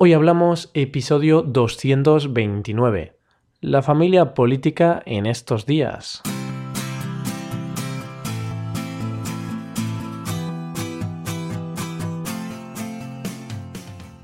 Hoy 0.00 0.12
hablamos 0.12 0.70
episodio 0.74 1.42
229. 1.42 3.14
La 3.60 3.82
familia 3.82 4.32
política 4.32 5.02
en 5.04 5.26
estos 5.26 5.66
días. 5.66 6.22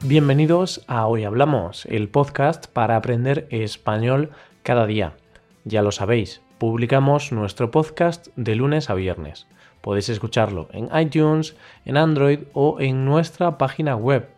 Bienvenidos 0.05 0.85
a 0.87 1.09
Hoy 1.09 1.25
Hablamos, 1.25 1.87
el 1.87 2.09
podcast 2.09 2.69
para 2.69 2.95
aprender 2.95 3.49
español 3.51 4.31
cada 4.63 4.87
día. 4.87 5.17
Ya 5.65 5.83
lo 5.83 5.91
sabéis, 5.91 6.41
publicamos 6.59 7.33
nuestro 7.33 7.73
podcast 7.73 8.29
de 8.37 8.55
lunes 8.55 8.91
a 8.91 8.95
viernes. 8.95 9.49
Podéis 9.81 10.09
escucharlo 10.09 10.69
en 10.71 10.89
iTunes, 10.97 11.57
en 11.85 11.97
Android 11.97 12.45
o 12.53 12.79
en 12.79 13.05
nuestra 13.05 13.59
página 13.59 13.97
web 13.97 14.29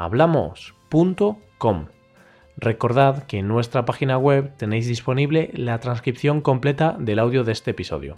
hoyhablamos.com. 0.00 1.86
Recordad 2.56 3.24
que 3.24 3.38
en 3.38 3.48
nuestra 3.48 3.84
página 3.84 4.16
web 4.16 4.56
tenéis 4.56 4.86
disponible 4.86 5.50
la 5.52 5.78
transcripción 5.78 6.40
completa 6.40 6.96
del 6.98 7.18
audio 7.18 7.44
de 7.44 7.52
este 7.52 7.72
episodio. 7.72 8.16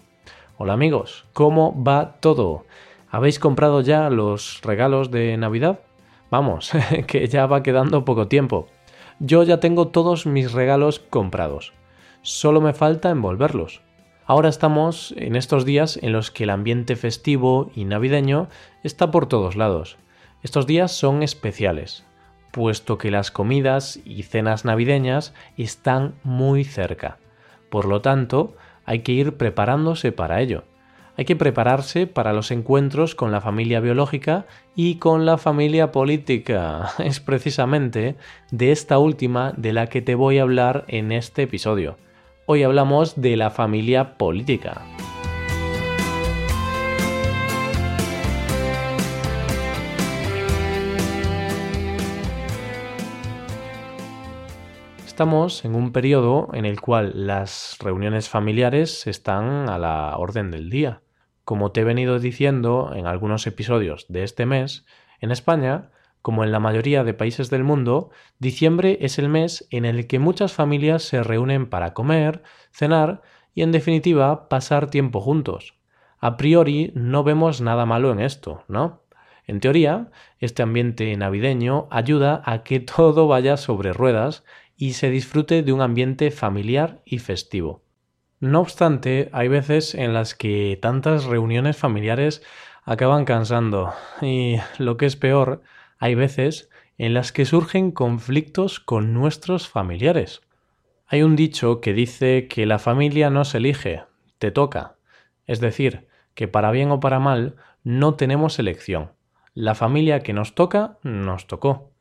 Hola 0.59 0.75
amigos, 0.75 1.25
¿cómo 1.33 1.83
va 1.83 2.21
todo? 2.21 2.67
¿Habéis 3.11 3.41
comprado 3.41 3.81
ya 3.81 4.11
los 4.11 4.61
regalos 4.63 5.11
de 5.11 5.37
Navidad? 5.37 5.81
Vamos, 6.31 6.71
que 7.09 7.27
ya 7.27 7.47
va 7.47 7.65
quedando 7.65 8.05
poco 8.05 8.29
tiempo. 8.29 8.69
Yo 9.19 9.43
ya 9.43 9.59
tengo 9.59 9.89
todos 9.89 10.25
mis 10.25 10.53
regalos 10.53 11.01
comprados. 11.01 11.73
Solo 12.23 12.61
me 12.61 12.75
falta 12.75 13.11
envolverlos. 13.11 13.83
Ahora 14.25 14.49
estamos 14.49 15.15
en 15.17 15.35
estos 15.35 15.65
días 15.65 15.99
en 16.01 16.13
los 16.13 16.31
que 16.31 16.45
el 16.45 16.51
ambiente 16.51 16.95
festivo 16.95 17.73
y 17.75 17.85
navideño 17.85 18.49
está 18.85 19.11
por 19.11 19.27
todos 19.27 19.57
lados. 19.57 19.99
Estos 20.43 20.67
días 20.67 20.91
son 20.91 21.23
especiales, 21.23 22.05
puesto 22.51 22.99
que 22.99 23.13
las 23.13 23.31
comidas 23.31 24.01
y 24.05 24.25
cenas 24.25 24.65
navideñas 24.65 25.35
están 25.57 26.15
muy 26.25 26.65
cerca. 26.65 27.19
Por 27.71 27.87
lo 27.87 28.01
tanto, 28.01 28.57
hay 28.85 29.01
que 29.01 29.13
ir 29.13 29.37
preparándose 29.37 30.11
para 30.11 30.41
ello. 30.41 30.65
Hay 31.17 31.27
que 31.27 31.37
prepararse 31.37 32.09
para 32.09 32.33
los 32.33 32.51
encuentros 32.51 33.15
con 33.15 33.31
la 33.31 33.41
familia 33.41 33.79
biológica 33.79 34.47
y 34.75 34.97
con 34.97 35.27
la 35.27 35.39
familia 35.39 35.93
política. 35.93 36.91
Es 36.99 37.21
precisamente 37.21 38.17
de 38.51 38.73
esta 38.73 38.99
última 38.99 39.53
de 39.57 39.73
la 39.73 39.87
que 39.87 40.03
te 40.03 40.17
voy 40.17 40.39
a 40.39 40.43
hablar 40.43 40.85
en 40.89 41.13
este 41.13 41.43
episodio. 41.43 41.99
Hoy 42.47 42.65
hablamos 42.65 43.21
de 43.21 43.37
la 43.37 43.51
familia 43.51 44.19
política. 44.19 44.83
Estamos 55.13 55.67
en 55.67 55.75
un 55.75 55.93
periodo 55.93 56.49
en 56.55 56.65
el 56.65 56.81
cual 56.81 57.13
las 57.27 57.77
reuniones 57.81 58.31
familiares 58.31 59.07
están 59.07 59.69
a 59.69 59.77
la 59.77 60.17
orden 60.17 60.51
del 60.51 60.71
día. 60.71 61.03
Como 61.45 61.71
te 61.71 61.83
he 61.83 61.85
venido 61.85 62.19
diciendo 62.19 62.93
en 62.97 63.07
algunos 63.07 63.47
episodios 63.47 64.07
de 64.09 64.23
este 64.23 64.47
mes, 64.47 64.87
en 65.21 65.31
España, 65.31 65.91
como 66.23 66.45
en 66.45 66.51
la 66.51 66.61
mayoría 66.61 67.05
de 67.05 67.13
países 67.13 67.51
del 67.51 67.63
mundo, 67.63 68.09
diciembre 68.39 68.97
es 69.03 69.19
el 69.19 69.29
mes 69.29 69.69
en 69.71 69.85
el 69.85 70.07
que 70.07 70.19
muchas 70.19 70.55
familias 70.55 71.03
se 71.03 71.23
reúnen 71.23 71.69
para 71.69 71.93
comer, 71.93 72.43
cenar 72.73 73.21
y 73.55 73.61
en 73.61 73.71
definitiva 73.71 74.49
pasar 74.49 74.89
tiempo 74.89 75.21
juntos. 75.21 75.75
A 76.21 76.39
priori 76.39 76.91
no 76.95 77.23
vemos 77.23 77.61
nada 77.61 77.85
malo 77.85 78.13
en 78.13 78.21
esto, 78.21 78.65
¿no? 78.67 79.03
En 79.47 79.61
teoría, 79.61 80.11
este 80.39 80.63
ambiente 80.63 81.15
navideño 81.17 81.89
ayuda 81.91 82.43
a 82.45 82.63
que 82.63 82.81
todo 82.97 83.29
vaya 83.29 83.59
sobre 83.59 83.93
ruedas 83.93 84.45
y 84.83 84.95
se 84.95 85.11
disfrute 85.11 85.63
de 85.63 85.73
un 85.73 85.81
ambiente 85.81 86.33
familiar 86.33 87.03
y 87.05 87.21
festivo. 87.21 87.85
No 88.41 88.59
obstante, 88.59 89.29
hay 89.31 89.47
veces 89.47 89.95
en 89.95 90.13
las 90.13 90.35
que 90.35 90.77
tantas 90.83 91.27
reuniones 91.27 91.77
familiares 91.77 92.43
acaban 92.83 93.25
cansando 93.25 93.95
y, 94.21 94.57
lo 94.79 94.97
que 94.97 95.07
es 95.07 95.15
peor, 95.15 95.63
hay 96.01 96.17
veces 96.17 96.69
en 96.99 97.15
las 97.15 97.31
que 97.31 97.45
surgen 97.45 97.93
conflictos 97.93 98.81
con 98.81 99.15
nuestros 99.15 99.69
familiares. 99.69 100.41
Hay 101.07 101.23
un 101.23 101.37
dicho 101.37 101.81
que 101.81 101.93
dice 101.93 102.49
que 102.49 102.67
la 102.67 102.81
familia 102.81 103.31
no 103.31 103.45
se 103.45 103.59
elige, 103.59 104.03
te 104.41 104.51
toca. 104.51 104.97
Es 105.47 105.61
decir, 105.61 106.09
que 106.35 106.49
para 106.49 106.73
bien 106.73 106.91
o 106.91 106.99
para 106.99 107.21
mal 107.21 107.55
no 107.85 108.15
tenemos 108.17 108.59
elección. 108.59 109.13
La 109.55 109.77
familia 109.77 110.25
que 110.25 110.33
nos 110.33 110.57
toca, 110.57 110.99
nos 111.05 111.47
tocó. 111.47 111.92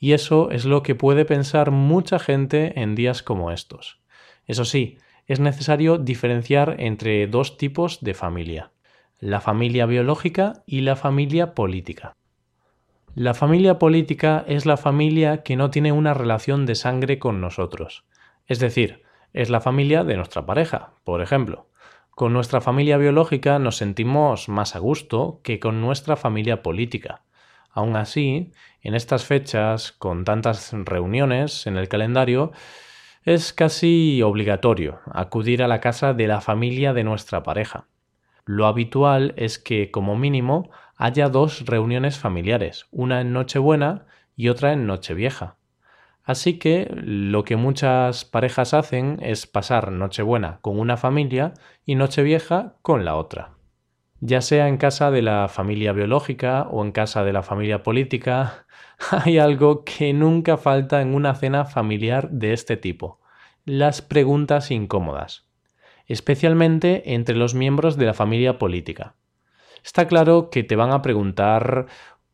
Y 0.00 0.12
eso 0.14 0.50
es 0.50 0.64
lo 0.64 0.82
que 0.82 0.96
puede 0.96 1.24
pensar 1.24 1.70
mucha 1.70 2.18
gente 2.18 2.80
en 2.80 2.94
días 2.94 3.22
como 3.22 3.52
estos. 3.52 4.00
Eso 4.46 4.64
sí, 4.64 4.98
es 5.26 5.38
necesario 5.38 5.98
diferenciar 5.98 6.76
entre 6.78 7.28
dos 7.28 7.58
tipos 7.58 8.00
de 8.00 8.14
familia, 8.14 8.72
la 9.20 9.40
familia 9.40 9.86
biológica 9.86 10.64
y 10.66 10.80
la 10.80 10.96
familia 10.96 11.54
política. 11.54 12.16
La 13.14 13.34
familia 13.34 13.78
política 13.78 14.44
es 14.48 14.66
la 14.66 14.76
familia 14.76 15.42
que 15.42 15.56
no 15.56 15.70
tiene 15.70 15.92
una 15.92 16.14
relación 16.14 16.64
de 16.64 16.74
sangre 16.74 17.18
con 17.18 17.40
nosotros, 17.40 18.04
es 18.46 18.58
decir, 18.58 19.02
es 19.32 19.50
la 19.50 19.60
familia 19.60 20.02
de 20.02 20.16
nuestra 20.16 20.46
pareja, 20.46 20.94
por 21.04 21.20
ejemplo. 21.20 21.68
Con 22.10 22.32
nuestra 22.32 22.60
familia 22.60 22.96
biológica 22.96 23.58
nos 23.58 23.76
sentimos 23.76 24.48
más 24.48 24.74
a 24.74 24.78
gusto 24.78 25.40
que 25.42 25.60
con 25.60 25.80
nuestra 25.80 26.16
familia 26.16 26.62
política. 26.62 27.22
Aún 27.72 27.96
así, 27.96 28.52
en 28.82 28.94
estas 28.94 29.24
fechas, 29.24 29.92
con 29.92 30.24
tantas 30.24 30.72
reuniones 30.72 31.66
en 31.66 31.76
el 31.76 31.88
calendario, 31.88 32.52
es 33.24 33.52
casi 33.52 34.22
obligatorio 34.22 35.00
acudir 35.12 35.62
a 35.62 35.68
la 35.68 35.80
casa 35.80 36.14
de 36.14 36.26
la 36.26 36.40
familia 36.40 36.92
de 36.92 37.04
nuestra 37.04 37.42
pareja. 37.42 37.86
Lo 38.44 38.66
habitual 38.66 39.34
es 39.36 39.58
que, 39.58 39.90
como 39.90 40.16
mínimo, 40.16 40.70
haya 40.96 41.28
dos 41.28 41.66
reuniones 41.66 42.18
familiares, 42.18 42.86
una 42.90 43.20
en 43.20 43.32
Nochebuena 43.32 44.06
y 44.34 44.48
otra 44.48 44.72
en 44.72 44.86
Nochevieja. 44.86 45.56
Así 46.24 46.58
que 46.58 46.88
lo 46.92 47.44
que 47.44 47.56
muchas 47.56 48.24
parejas 48.24 48.74
hacen 48.74 49.18
es 49.22 49.46
pasar 49.46 49.92
Nochebuena 49.92 50.58
con 50.60 50.78
una 50.78 50.96
familia 50.96 51.54
y 51.84 51.94
Nochevieja 51.94 52.74
con 52.82 53.04
la 53.04 53.16
otra 53.16 53.59
ya 54.20 54.42
sea 54.42 54.68
en 54.68 54.76
casa 54.76 55.10
de 55.10 55.22
la 55.22 55.48
familia 55.48 55.92
biológica 55.92 56.68
o 56.70 56.84
en 56.84 56.92
casa 56.92 57.24
de 57.24 57.32
la 57.32 57.42
familia 57.42 57.82
política, 57.82 58.66
hay 59.10 59.38
algo 59.38 59.84
que 59.84 60.12
nunca 60.12 60.56
falta 60.56 61.00
en 61.00 61.14
una 61.14 61.34
cena 61.34 61.64
familiar 61.64 62.30
de 62.30 62.52
este 62.52 62.76
tipo, 62.76 63.20
las 63.64 64.02
preguntas 64.02 64.70
incómodas, 64.70 65.46
especialmente 66.06 67.14
entre 67.14 67.34
los 67.34 67.54
miembros 67.54 67.96
de 67.96 68.06
la 68.06 68.14
familia 68.14 68.58
política. 68.58 69.16
Está 69.82 70.06
claro 70.06 70.50
que 70.50 70.62
te 70.62 70.76
van 70.76 70.92
a 70.92 71.02
preguntar 71.02 71.86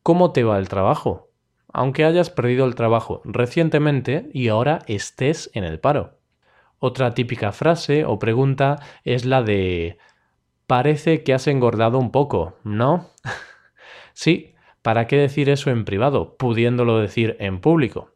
cómo 0.03 0.33
te 0.33 0.43
va 0.43 0.57
el 0.57 0.67
trabajo, 0.67 1.29
aunque 1.71 2.03
hayas 2.03 2.29
perdido 2.29 2.65
el 2.65 2.75
trabajo 2.75 3.21
recientemente 3.23 4.29
y 4.33 4.49
ahora 4.49 4.79
estés 4.87 5.49
en 5.53 5.63
el 5.63 5.79
paro. 5.79 6.19
Otra 6.79 7.13
típica 7.13 7.51
frase 7.51 8.05
o 8.05 8.19
pregunta 8.19 8.77
es 9.03 9.25
la 9.25 9.41
de 9.41 9.97
Parece 10.67 11.23
que 11.23 11.33
has 11.33 11.47
engordado 11.47 11.97
un 11.97 12.11
poco, 12.11 12.57
¿no? 12.63 13.09
sí, 14.13 14.53
¿para 14.81 15.07
qué 15.07 15.15
decir 15.17 15.49
eso 15.49 15.71
en 15.71 15.85
privado, 15.85 16.35
pudiéndolo 16.37 16.99
decir 16.99 17.37
en 17.39 17.61
público? 17.61 18.11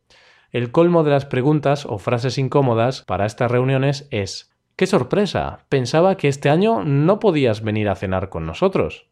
El 0.52 0.72
colmo 0.72 1.04
de 1.04 1.12
las 1.12 1.26
preguntas 1.26 1.86
o 1.86 1.98
frases 1.98 2.38
incómodas 2.38 3.04
para 3.04 3.26
estas 3.26 3.50
reuniones 3.50 4.08
es 4.12 4.52
¡Qué 4.76 4.88
sorpresa! 4.88 5.66
Pensaba 5.70 6.18
que 6.18 6.28
este 6.28 6.50
año 6.50 6.84
no 6.84 7.20
podías 7.20 7.62
venir 7.62 7.88
a 7.88 7.96
cenar 7.96 8.30
con 8.30 8.46
nosotros. 8.46 9.08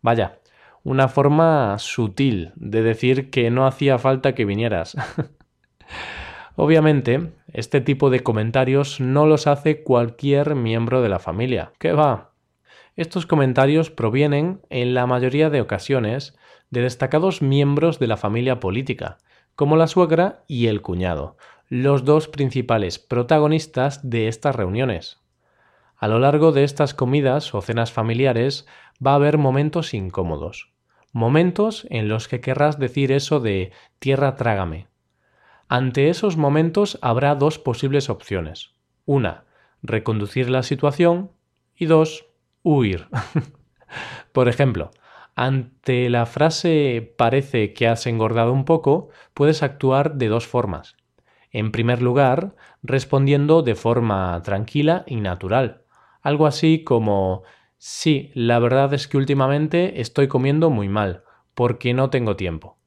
Vaya, 0.00 0.40
una 0.82 1.06
forma 1.06 1.78
sutil 1.78 2.52
de 2.56 2.82
decir 2.82 3.30
que 3.30 3.50
no 3.50 3.66
hacía 3.66 3.98
falta 3.98 4.34
que 4.34 4.44
vinieras. 4.44 4.96
Obviamente, 6.56 7.32
este 7.52 7.80
tipo 7.80 8.10
de 8.10 8.20
comentarios 8.20 9.00
no 9.00 9.26
los 9.26 9.46
hace 9.46 9.82
cualquier 9.82 10.54
miembro 10.54 11.02
de 11.02 11.08
la 11.08 11.18
familia. 11.18 11.72
¿Qué 11.78 11.92
va? 11.92 12.31
Estos 12.94 13.26
comentarios 13.26 13.90
provienen, 13.90 14.60
en 14.68 14.94
la 14.94 15.06
mayoría 15.06 15.48
de 15.48 15.60
ocasiones, 15.60 16.36
de 16.70 16.82
destacados 16.82 17.40
miembros 17.40 17.98
de 17.98 18.06
la 18.06 18.16
familia 18.16 18.60
política, 18.60 19.18
como 19.54 19.76
la 19.76 19.86
suegra 19.86 20.44
y 20.46 20.66
el 20.66 20.82
cuñado, 20.82 21.36
los 21.68 22.04
dos 22.04 22.28
principales 22.28 22.98
protagonistas 22.98 24.08
de 24.08 24.28
estas 24.28 24.56
reuniones. 24.56 25.20
A 25.96 26.08
lo 26.08 26.18
largo 26.18 26.52
de 26.52 26.64
estas 26.64 26.94
comidas 26.94 27.54
o 27.54 27.62
cenas 27.62 27.92
familiares 27.92 28.66
va 29.04 29.12
a 29.12 29.14
haber 29.14 29.38
momentos 29.38 29.94
incómodos, 29.94 30.72
momentos 31.12 31.86
en 31.90 32.08
los 32.08 32.28
que 32.28 32.40
querrás 32.40 32.78
decir 32.78 33.12
eso 33.12 33.40
de 33.40 33.72
tierra 34.00 34.36
trágame. 34.36 34.88
Ante 35.68 36.10
esos 36.10 36.36
momentos 36.36 36.98
habrá 37.00 37.34
dos 37.34 37.58
posibles 37.58 38.10
opciones. 38.10 38.74
Una, 39.06 39.44
reconducir 39.82 40.50
la 40.50 40.62
situación 40.62 41.30
y 41.74 41.86
dos, 41.86 42.26
huir. 42.62 43.08
Por 44.32 44.48
ejemplo, 44.48 44.90
Ante 45.34 46.10
la 46.10 46.26
frase 46.26 47.14
parece 47.16 47.72
que 47.72 47.88
has 47.88 48.06
engordado 48.06 48.52
un 48.52 48.64
poco, 48.64 49.08
puedes 49.32 49.62
actuar 49.62 50.16
de 50.16 50.28
dos 50.28 50.46
formas. 50.46 50.96
En 51.50 51.72
primer 51.72 52.02
lugar, 52.02 52.54
respondiendo 52.82 53.62
de 53.62 53.74
forma 53.74 54.40
tranquila 54.42 55.04
y 55.06 55.16
natural. 55.16 55.84
Algo 56.20 56.46
así 56.46 56.84
como 56.84 57.44
Sí, 57.78 58.30
la 58.34 58.60
verdad 58.60 58.94
es 58.94 59.08
que 59.08 59.16
últimamente 59.16 60.00
estoy 60.00 60.28
comiendo 60.28 60.70
muy 60.70 60.88
mal, 60.88 61.24
porque 61.54 61.94
no 61.94 62.10
tengo 62.10 62.36
tiempo. 62.36 62.78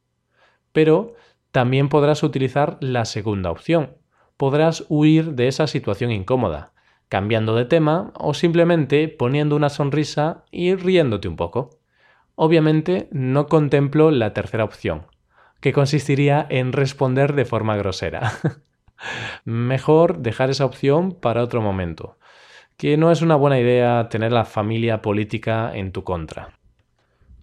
Pero 0.72 1.16
también 1.52 1.90
podrás 1.90 2.24
utilizar 2.24 2.78
la 2.80 3.04
segunda 3.04 3.52
opción. 3.52 3.98
Podrás 4.38 4.86
huir 4.88 5.34
de 5.34 5.50
esa 5.50 5.68
situación 5.68 6.12
incómoda, 6.12 6.72
cambiando 7.10 7.56
de 7.56 7.66
tema 7.66 8.12
o 8.16 8.34
simplemente 8.34 9.08
poniendo 9.08 9.56
una 9.56 9.70
sonrisa 9.70 10.44
y 10.52 10.76
riéndote 10.76 11.28
un 11.28 11.36
poco. 11.36 11.70
Obviamente 12.36 13.08
no 13.12 13.48
contemplo 13.48 14.12
la 14.12 14.34
tercera 14.34 14.64
opción, 14.64 15.06
que 15.62 15.74
consistiría 15.74 16.46
en 16.50 16.74
responder 16.74 17.34
de 17.34 17.46
forma 17.46 17.78
grosera. 17.78 18.34
Mejor 19.46 20.20
dejar 20.20 20.50
esa 20.50 20.66
opción 20.66 21.14
para 21.14 21.44
otro 21.44 21.62
momento, 21.62 22.18
que 22.78 22.98
no 22.98 23.12
es 23.12 23.22
una 23.22 23.36
buena 23.36 23.60
idea 23.60 24.10
tener 24.10 24.32
la 24.32 24.46
familia 24.46 25.02
política 25.02 25.72
en 25.74 25.92
tu 25.92 26.04
contra. 26.04 26.50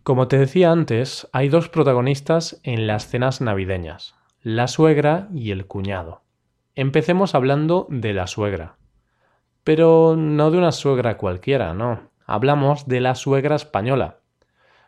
Como 0.02 0.26
te 0.28 0.36
decía 0.36 0.72
antes, 0.72 1.28
hay 1.32 1.48
dos 1.48 1.68
protagonistas 1.68 2.60
en 2.64 2.86
las 2.86 3.08
cenas 3.08 3.40
navideñas, 3.40 4.14
la 4.42 4.66
suegra 4.66 5.28
y 5.32 5.52
el 5.52 5.66
cuñado. 5.66 6.22
Empecemos 6.74 7.34
hablando 7.34 7.86
de 7.88 8.12
la 8.12 8.26
suegra. 8.26 8.76
Pero 9.64 10.16
no 10.16 10.50
de 10.50 10.58
una 10.58 10.72
suegra 10.72 11.16
cualquiera, 11.16 11.74
no. 11.74 12.10
Hablamos 12.26 12.88
de 12.88 13.00
la 13.00 13.14
suegra 13.14 13.56
española. 13.56 14.18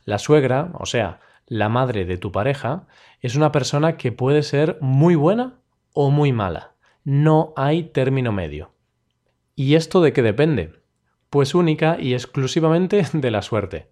La 0.05 0.19
suegra, 0.19 0.71
o 0.75 0.87
sea, 0.87 1.21
la 1.47 1.69
madre 1.69 2.05
de 2.05 2.19
tu 2.19 2.33
pareja, 2.33 2.87
es 3.21 3.37
una 3.37 3.53
persona 3.53 3.97
que 3.97 4.13
puede 4.13 4.43
ser 4.43 4.79
muy 4.81 5.15
buena 5.15 5.55
o 5.93 6.11
muy 6.11 6.33
mala. 6.33 6.75
No 7.05 7.53
hay 7.57 7.85
término 7.85 8.33
medio. 8.33 8.73
¿Y 9.55 9.77
esto 9.77 10.01
de 10.01 10.13
qué 10.13 10.23
depende? 10.23 10.73
Pues 11.31 11.55
única 11.55 11.97
y 12.01 12.15
exclusivamente 12.15 13.05
de 13.13 13.31
la 13.31 13.43
suerte. 13.43 13.91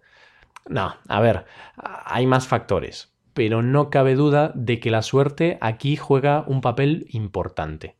No, 0.67 0.95
a 1.07 1.19
ver, 1.19 1.45
hay 1.77 2.25
más 2.25 2.47
factores, 2.47 3.13
pero 3.33 3.61
no 3.61 3.89
cabe 3.89 4.15
duda 4.15 4.51
de 4.55 4.79
que 4.79 4.91
la 4.91 5.01
suerte 5.01 5.57
aquí 5.61 5.95
juega 5.95 6.43
un 6.47 6.61
papel 6.61 7.05
importante. 7.09 7.95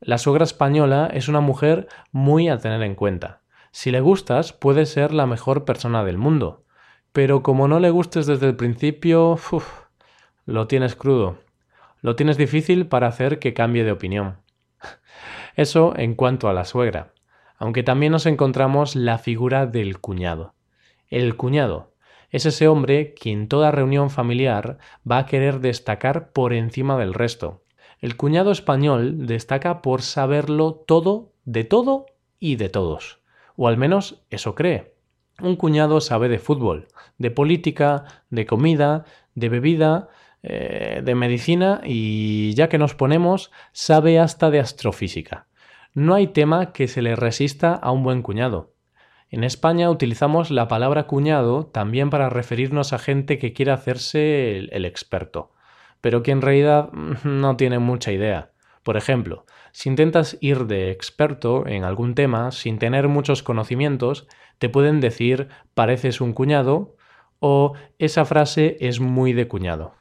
La 0.00 0.16
suegra 0.16 0.44
española 0.44 1.10
es 1.12 1.28
una 1.28 1.40
mujer 1.40 1.86
muy 2.10 2.48
a 2.48 2.56
tener 2.56 2.82
en 2.82 2.94
cuenta. 2.94 3.42
Si 3.70 3.90
le 3.90 4.00
gustas, 4.00 4.54
puede 4.54 4.86
ser 4.86 5.12
la 5.12 5.26
mejor 5.26 5.66
persona 5.66 6.04
del 6.04 6.16
mundo. 6.16 6.64
Pero 7.12 7.42
como 7.42 7.68
no 7.68 7.80
le 7.80 7.90
gustes 7.90 8.26
desde 8.26 8.46
el 8.46 8.56
principio, 8.56 9.38
lo 10.46 10.66
tienes 10.66 10.96
crudo. 10.96 11.38
Lo 12.00 12.16
tienes 12.16 12.38
difícil 12.38 12.86
para 12.86 13.08
hacer 13.08 13.38
que 13.38 13.52
cambie 13.52 13.84
de 13.84 13.92
opinión. 13.92 14.38
Eso 15.54 15.92
en 15.96 16.14
cuanto 16.14 16.48
a 16.48 16.54
la 16.54 16.64
suegra, 16.64 17.12
aunque 17.58 17.82
también 17.82 18.12
nos 18.12 18.24
encontramos 18.24 18.96
la 18.96 19.18
figura 19.18 19.66
del 19.66 20.00
cuñado. 20.00 20.54
El 21.08 21.36
cuñado 21.36 21.92
es 22.30 22.46
ese 22.46 22.68
hombre 22.68 23.12
que 23.14 23.32
en 23.32 23.48
toda 23.48 23.72
reunión 23.72 24.08
familiar 24.08 24.78
va 25.08 25.18
a 25.18 25.26
querer 25.26 25.60
destacar 25.60 26.32
por 26.32 26.52
encima 26.52 26.96
del 26.96 27.12
resto. 27.12 27.64
El 28.00 28.16
cuñado 28.16 28.50
español 28.50 29.26
destaca 29.26 29.82
por 29.82 30.02
saberlo 30.02 30.74
todo, 30.74 31.32
de 31.44 31.64
todo 31.64 32.06
y 32.38 32.56
de 32.56 32.68
todos. 32.68 33.20
O 33.56 33.68
al 33.68 33.76
menos 33.76 34.22
eso 34.30 34.54
cree. 34.54 34.94
Un 35.40 35.56
cuñado 35.56 36.00
sabe 36.00 36.28
de 36.28 36.38
fútbol, 36.38 36.88
de 37.18 37.30
política, 37.30 38.04
de 38.30 38.46
comida, 38.46 39.04
de 39.34 39.48
bebida, 39.48 40.08
eh, 40.42 41.02
de 41.04 41.14
medicina 41.14 41.82
y 41.84 42.54
ya 42.54 42.70
que 42.70 42.78
nos 42.78 42.94
ponemos, 42.94 43.50
sabe 43.72 44.18
hasta 44.18 44.50
de 44.50 44.60
astrofísica. 44.60 45.46
No 45.92 46.14
hay 46.14 46.28
tema 46.28 46.72
que 46.72 46.88
se 46.88 47.02
le 47.02 47.16
resista 47.16 47.74
a 47.74 47.90
un 47.90 48.02
buen 48.02 48.22
cuñado. 48.22 48.72
En 49.28 49.44
España 49.44 49.90
utilizamos 49.90 50.50
la 50.50 50.66
palabra 50.66 51.06
cuñado 51.06 51.66
también 51.66 52.10
para 52.10 52.30
referirnos 52.30 52.92
a 52.92 52.98
gente 52.98 53.38
que 53.38 53.52
quiere 53.52 53.72
hacerse 53.72 54.56
el, 54.56 54.84
experto, 54.84 55.52
pero 56.00 56.22
que 56.22 56.30
en 56.30 56.42
realidad 56.42 56.90
mm, 56.92 57.40
no 57.40 57.56
tiene 57.56 57.78
mucha 57.78 58.12
idea. 58.12 58.52
Por 58.82 58.96
ejemplo, 58.96 59.44
si 59.72 59.88
intentas 59.88 60.38
ir 60.40 60.66
de 60.66 60.90
experto 60.90 61.66
en 61.66 61.84
algún 61.84 62.14
tema 62.14 62.50
sin 62.50 62.78
tener 62.78 63.08
muchos 63.08 63.42
conocimientos, 63.42 64.26
te 64.58 64.68
pueden 64.68 65.00
decir 65.00 65.48
pareces 65.74 66.20
un 66.20 66.32
cuñado 66.32 66.96
o 67.38 67.74
esa 67.98 68.24
frase 68.24 68.76
es 68.80 69.00
muy 69.00 69.32
de 69.32 69.48
cuñado. 69.48 69.94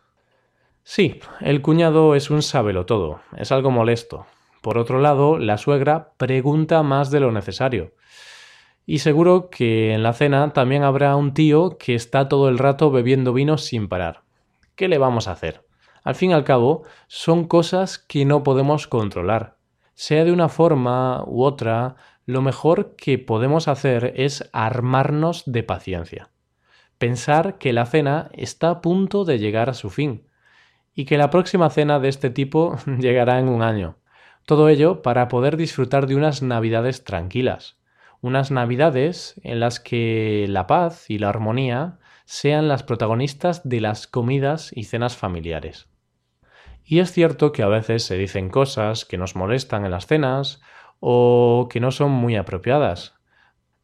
Sí, 0.83 1.19
el 1.41 1.61
cuñado 1.61 2.15
es 2.15 2.29
un 2.29 2.41
todo, 2.85 3.21
es 3.37 3.51
algo 3.51 3.69
molesto. 3.69 4.25
Por 4.61 4.77
otro 4.77 4.99
lado, 4.99 5.37
la 5.37 5.57
suegra 5.57 6.13
pregunta 6.17 6.83
más 6.83 7.11
de 7.11 7.19
lo 7.19 7.31
necesario. 7.31 7.93
Y 8.85 8.99
seguro 8.99 9.49
que 9.49 9.93
en 9.93 10.03
la 10.03 10.13
cena 10.13 10.51
también 10.51 10.83
habrá 10.83 11.15
un 11.15 11.33
tío 11.33 11.77
que 11.77 11.95
está 11.95 12.27
todo 12.27 12.49
el 12.49 12.57
rato 12.57 12.91
bebiendo 12.91 13.33
vino 13.33 13.57
sin 13.57 13.87
parar. 13.87 14.23
¿Qué 14.75 14.87
le 14.87 14.97
vamos 14.97 15.27
a 15.27 15.33
hacer? 15.33 15.68
Al 16.09 16.15
fin 16.15 16.31
y 16.31 16.33
al 16.33 16.43
cabo, 16.43 16.81
son 17.05 17.43
cosas 17.43 17.99
que 17.99 18.25
no 18.25 18.41
podemos 18.41 18.87
controlar. 18.87 19.57
Sea 19.93 20.25
de 20.25 20.31
una 20.31 20.49
forma 20.49 21.23
u 21.27 21.43
otra, 21.43 21.97
lo 22.25 22.41
mejor 22.41 22.95
que 22.95 23.19
podemos 23.19 23.67
hacer 23.67 24.13
es 24.15 24.49
armarnos 24.51 25.43
de 25.45 25.61
paciencia. 25.61 26.31
Pensar 26.97 27.59
que 27.59 27.73
la 27.73 27.85
cena 27.85 28.31
está 28.33 28.71
a 28.71 28.81
punto 28.81 29.23
de 29.23 29.37
llegar 29.37 29.69
a 29.69 29.75
su 29.75 29.91
fin 29.91 30.25
y 30.95 31.05
que 31.05 31.19
la 31.19 31.29
próxima 31.29 31.69
cena 31.69 31.99
de 31.99 32.09
este 32.09 32.31
tipo 32.31 32.75
llegará 32.99 33.37
en 33.37 33.47
un 33.47 33.61
año. 33.61 33.97
Todo 34.47 34.67
ello 34.67 35.03
para 35.03 35.27
poder 35.27 35.57
disfrutar 35.57 36.07
de 36.07 36.15
unas 36.15 36.41
navidades 36.41 37.03
tranquilas, 37.03 37.77
unas 38.19 38.49
navidades 38.49 39.39
en 39.43 39.59
las 39.59 39.79
que 39.79 40.47
la 40.49 40.65
paz 40.65 41.07
y 41.11 41.19
la 41.19 41.29
armonía 41.29 41.99
sean 42.25 42.67
las 42.67 42.81
protagonistas 42.81 43.69
de 43.69 43.79
las 43.79 44.07
comidas 44.07 44.71
y 44.73 44.85
cenas 44.85 45.15
familiares. 45.15 45.88
Y 46.91 47.01
es 47.01 47.11
cierto 47.11 47.51
que 47.51 47.61
a 47.61 47.67
veces 47.67 48.01
se 48.01 48.17
dicen 48.17 48.49
cosas 48.49 49.05
que 49.05 49.19
nos 49.19 49.35
molestan 49.35 49.85
en 49.85 49.91
las 49.91 50.07
cenas 50.07 50.59
o 50.99 51.67
que 51.69 51.79
no 51.79 51.91
son 51.91 52.09
muy 52.09 52.35
apropiadas, 52.35 53.13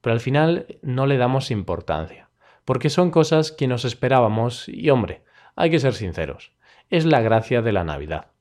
pero 0.02 0.16
al 0.16 0.20
final 0.20 0.80
no 0.82 1.06
le 1.06 1.18
damos 1.18 1.52
importancia, 1.52 2.32
porque 2.66 2.90
son 2.90 3.12
cosas 3.12 3.52
que 3.52 3.68
nos 3.68 3.86
esperábamos 3.86 4.68
y 4.68 4.90
hombre, 4.90 5.24
hay 5.56 5.70
que 5.70 5.78
ser 5.78 5.94
sinceros, 5.94 6.54
es 6.90 7.06
la 7.06 7.22
gracia 7.22 7.62
de 7.62 7.74
la 7.74 7.84
Navidad. 7.84 8.32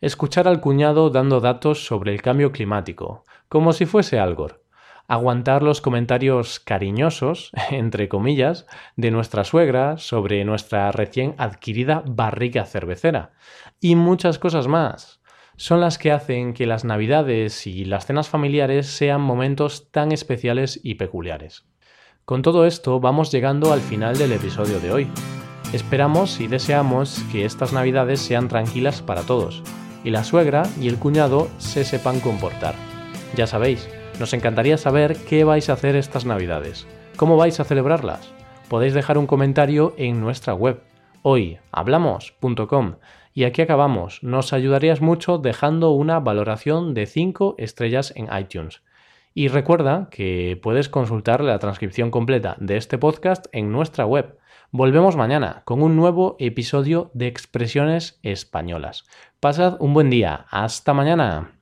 Escuchar 0.00 0.46
al 0.46 0.60
cuñado 0.60 1.10
dando 1.10 1.40
datos 1.40 1.84
sobre 1.84 2.12
el 2.12 2.22
cambio 2.22 2.52
climático, 2.52 3.24
como 3.48 3.72
si 3.72 3.84
fuese 3.84 4.20
Algor. 4.20 4.63
Aguantar 5.06 5.62
los 5.62 5.80
comentarios 5.80 6.60
cariñosos, 6.60 7.50
entre 7.70 8.08
comillas, 8.08 8.66
de 8.96 9.10
nuestra 9.10 9.44
suegra 9.44 9.98
sobre 9.98 10.44
nuestra 10.44 10.90
recién 10.92 11.34
adquirida 11.38 12.02
barriga 12.06 12.64
cervecera. 12.64 13.32
Y 13.80 13.96
muchas 13.96 14.38
cosas 14.38 14.66
más. 14.66 15.20
Son 15.56 15.80
las 15.80 15.98
que 15.98 16.10
hacen 16.10 16.52
que 16.52 16.66
las 16.66 16.84
navidades 16.84 17.66
y 17.66 17.84
las 17.84 18.06
cenas 18.06 18.28
familiares 18.28 18.86
sean 18.86 19.20
momentos 19.20 19.90
tan 19.90 20.10
especiales 20.10 20.80
y 20.82 20.94
peculiares. 20.94 21.64
Con 22.24 22.42
todo 22.42 22.66
esto 22.66 22.98
vamos 23.00 23.30
llegando 23.30 23.72
al 23.72 23.80
final 23.80 24.16
del 24.18 24.32
episodio 24.32 24.80
de 24.80 24.92
hoy. 24.92 25.08
Esperamos 25.72 26.40
y 26.40 26.46
deseamos 26.46 27.22
que 27.30 27.44
estas 27.44 27.72
navidades 27.72 28.20
sean 28.20 28.48
tranquilas 28.48 29.02
para 29.02 29.22
todos 29.22 29.62
y 30.04 30.10
la 30.10 30.24
suegra 30.24 30.64
y 30.80 30.88
el 30.88 30.98
cuñado 30.98 31.48
se 31.58 31.84
sepan 31.84 32.20
comportar. 32.20 32.74
Ya 33.34 33.46
sabéis, 33.46 33.88
nos 34.18 34.32
encantaría 34.32 34.76
saber 34.76 35.16
qué 35.28 35.44
vais 35.44 35.68
a 35.68 35.74
hacer 35.74 35.96
estas 35.96 36.24
navidades, 36.24 36.86
cómo 37.16 37.36
vais 37.36 37.60
a 37.60 37.64
celebrarlas. 37.64 38.32
Podéis 38.68 38.94
dejar 38.94 39.18
un 39.18 39.26
comentario 39.26 39.94
en 39.96 40.20
nuestra 40.20 40.54
web 40.54 40.80
hoyhablamos.com 41.22 42.96
y 43.32 43.44
aquí 43.44 43.62
acabamos. 43.62 44.22
Nos 44.22 44.52
ayudarías 44.52 45.00
mucho 45.00 45.38
dejando 45.38 45.90
una 45.90 46.20
valoración 46.20 46.94
de 46.94 47.06
5 47.06 47.56
estrellas 47.58 48.12
en 48.16 48.28
iTunes. 48.36 48.82
Y 49.34 49.48
recuerda 49.48 50.08
que 50.10 50.58
puedes 50.62 50.88
consultar 50.88 51.42
la 51.42 51.58
transcripción 51.58 52.10
completa 52.10 52.56
de 52.60 52.76
este 52.76 52.98
podcast 52.98 53.46
en 53.52 53.72
nuestra 53.72 54.06
web 54.06 54.38
Volvemos 54.76 55.14
mañana 55.14 55.62
con 55.64 55.82
un 55.82 55.94
nuevo 55.94 56.34
episodio 56.40 57.12
de 57.14 57.28
Expresiones 57.28 58.18
Españolas. 58.24 59.04
Pasad 59.38 59.76
un 59.78 59.94
buen 59.94 60.10
día. 60.10 60.46
Hasta 60.50 60.92
mañana. 60.92 61.53